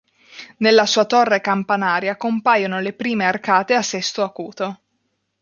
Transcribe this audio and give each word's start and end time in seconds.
Nella 0.57 0.87
sua 0.87 1.05
torre 1.05 1.41
campanaria 1.41 2.17
compaiono 2.17 2.79
le 2.81 2.93
prime 2.93 3.25
arcate 3.27 3.75
a 3.75 3.83
sesto 3.83 4.23
acuto. 4.23 4.79